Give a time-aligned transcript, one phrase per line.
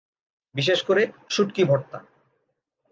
[0.55, 1.03] বিশেষ করে,
[1.29, 1.97] শুঁটকি ভর্তা।